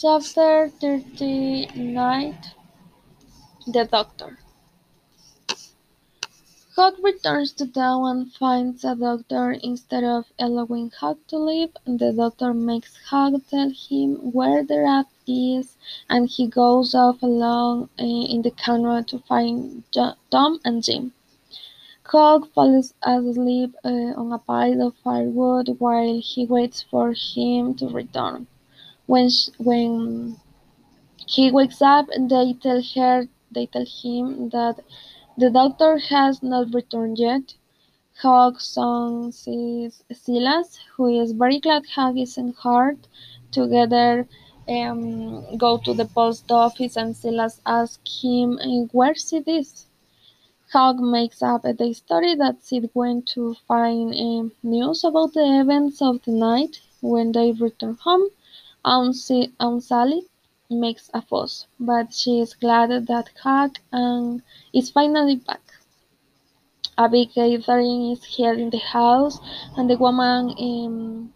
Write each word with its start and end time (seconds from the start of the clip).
Chapter 0.00 0.68
39 0.68 2.38
The 3.66 3.84
Doctor 3.84 4.38
Huck 6.76 6.94
returns 7.02 7.52
to 7.54 7.66
town 7.66 8.06
and 8.06 8.32
finds 8.32 8.84
a 8.84 8.94
doctor 8.94 9.50
instead 9.50 10.04
of 10.04 10.26
allowing 10.38 10.92
Huck 11.00 11.18
to 11.26 11.38
leave. 11.38 11.70
The 11.84 12.12
doctor 12.12 12.54
makes 12.54 12.96
Huck 13.06 13.42
tell 13.50 13.70
him 13.70 14.30
where 14.30 14.62
the 14.62 14.78
rat 14.82 15.06
is, 15.26 15.76
and 16.08 16.28
he 16.28 16.46
goes 16.46 16.94
off 16.94 17.20
alone 17.20 17.88
in 17.98 18.42
the 18.42 18.52
canoe 18.52 19.02
to 19.02 19.18
find 19.18 19.82
Tom 20.30 20.60
and 20.64 20.80
Jim. 20.80 21.12
Huck 22.04 22.52
falls 22.52 22.94
asleep 23.02 23.74
uh, 23.84 24.14
on 24.14 24.32
a 24.32 24.38
pile 24.38 24.80
of 24.80 24.94
firewood 25.02 25.74
while 25.80 26.20
he 26.20 26.46
waits 26.46 26.82
for 26.82 27.14
him 27.14 27.74
to 27.74 27.88
return. 27.88 28.46
When 29.08 29.28
when 29.56 30.36
he 31.26 31.50
wakes 31.50 31.80
up, 31.80 32.06
they 32.32 32.52
tell 32.62 32.82
her 32.94 33.26
they 33.50 33.66
tell 33.66 33.86
him 34.02 34.50
that 34.50 34.76
the 35.38 35.50
doctor 35.50 35.98
has 35.98 36.42
not 36.42 36.74
returned 36.74 37.18
yet. 37.18 37.54
Huck 38.20 38.56
is 38.56 40.02
Silas, 40.12 40.78
who 40.94 41.06
is 41.22 41.32
very 41.32 41.58
glad 41.58 41.84
Huck 41.94 42.16
isn't. 42.16 42.56
Together, 43.50 44.28
um, 44.68 45.56
go 45.56 45.78
to 45.78 45.94
the 45.94 46.04
post 46.04 46.52
office, 46.52 46.96
and 46.96 47.16
Silas 47.16 47.62
asks 47.64 48.20
him 48.22 48.58
where 48.92 49.14
Sid 49.14 49.44
is. 49.46 49.86
Huck 50.72 50.96
makes 50.98 51.40
up 51.42 51.62
the 51.62 51.94
story 51.94 52.34
that 52.34 52.62
Sid 52.62 52.90
went 52.92 53.26
to 53.28 53.54
find 53.66 54.12
um, 54.12 54.52
news 54.62 55.02
about 55.02 55.32
the 55.32 55.60
events 55.62 56.02
of 56.02 56.22
the 56.24 56.32
night. 56.32 56.80
When 57.00 57.32
they 57.32 57.52
return 57.52 57.96
home, 58.02 58.28
Aunt, 58.84 59.16
Sally 59.16 60.22
makes 60.70 61.10
a 61.12 61.22
fuss, 61.22 61.66
but 61.80 62.12
she 62.12 62.40
is 62.40 62.54
glad 62.54 62.90
that 63.06 63.30
Huck 63.42 63.78
um, 63.92 64.42
is 64.72 64.90
finally 64.90 65.36
back. 65.36 65.62
A 66.96 67.08
big 67.08 67.32
gathering 67.32 68.10
is 68.10 68.36
held 68.36 68.58
in 68.58 68.70
the 68.70 68.78
house, 68.78 69.40
and 69.76 69.88
the 69.88 69.96
woman 69.96 70.54
um, 70.58 71.32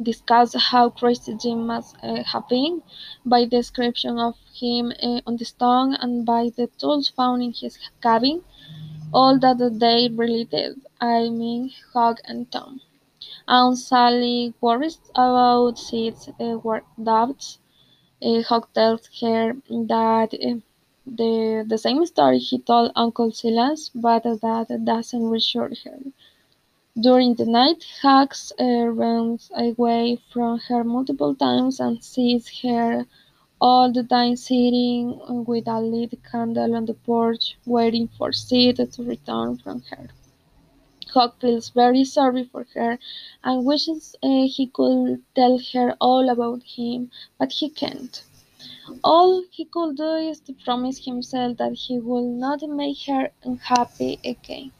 discusses 0.00 0.62
how 0.62 0.90
crazy 0.90 1.34
Jim 1.34 1.66
must 1.66 1.96
uh, 2.02 2.22
have 2.22 2.48
been 2.48 2.82
by 3.24 3.40
the 3.40 3.58
description 3.58 4.18
of 4.18 4.36
him 4.54 4.92
uh, 5.02 5.20
on 5.26 5.36
the 5.36 5.44
stone 5.44 5.94
and 5.94 6.24
by 6.24 6.50
the 6.56 6.66
tools 6.78 7.08
found 7.08 7.42
in 7.42 7.52
his 7.52 7.78
cabin. 8.02 8.42
All 9.12 9.38
that 9.38 9.58
they 9.80 10.08
related, 10.14 10.80
I 11.00 11.30
mean 11.30 11.72
Huck 11.92 12.20
and 12.24 12.50
Tom. 12.50 12.80
Aunt 13.48 13.78
Sally 13.78 14.54
worries 14.60 14.98
about 15.16 15.78
Sid's 15.78 16.28
uh, 16.38 16.80
doubts. 17.02 17.58
Uh, 18.22 18.42
Huck 18.42 18.72
tells 18.74 19.08
her 19.20 19.54
that 19.68 20.34
uh, 20.34 20.60
the, 21.06 21.64
the 21.68 21.78
same 21.78 22.06
story 22.06 22.38
he 22.38 22.58
told 22.58 22.92
Uncle 22.96 23.32
Silas, 23.32 23.90
but 23.94 24.24
that 24.24 24.82
doesn't 24.84 25.30
reassure 25.30 25.72
her. 25.84 26.00
During 27.00 27.34
the 27.34 27.46
night, 27.46 27.86
Huck 28.02 28.34
uh, 28.60 28.64
runs 28.88 29.50
away 29.54 30.20
from 30.32 30.58
her 30.58 30.84
multiple 30.84 31.34
times 31.34 31.80
and 31.80 32.04
sees 32.04 32.48
her 32.62 33.06
all 33.60 33.92
the 33.92 34.02
time 34.02 34.36
sitting 34.36 35.44
with 35.46 35.68
a 35.68 35.80
lit 35.80 36.18
candle 36.30 36.74
on 36.76 36.86
the 36.86 36.94
porch, 36.94 37.56
waiting 37.66 38.08
for 38.08 38.32
Sid 38.32 38.76
to 38.92 39.02
return 39.04 39.58
from 39.58 39.82
her. 39.90 40.08
Huck 41.16 41.40
feels 41.40 41.70
very 41.70 42.04
sorry 42.04 42.44
for 42.44 42.64
her 42.74 42.98
and 43.42 43.64
wishes 43.64 44.14
uh, 44.22 44.46
he 44.46 44.66
could 44.66 45.24
tell 45.34 45.58
her 45.72 45.96
all 46.00 46.28
about 46.28 46.62
him, 46.62 47.10
but 47.38 47.52
he 47.52 47.70
can't. 47.70 48.22
All 49.04 49.44
he 49.50 49.64
could 49.64 49.96
do 49.96 50.14
is 50.16 50.40
to 50.40 50.52
promise 50.52 51.04
himself 51.04 51.56
that 51.58 51.74
he 51.74 51.98
would 51.98 52.24
not 52.26 52.62
make 52.68 53.02
her 53.06 53.32
unhappy 53.42 54.20
again. 54.24 54.72